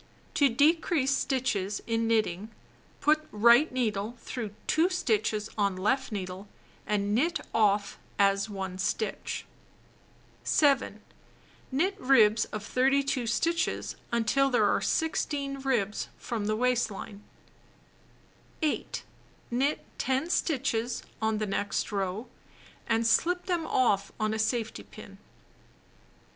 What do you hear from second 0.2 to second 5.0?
To Decrease Stitches in Knitting Put right needle through 2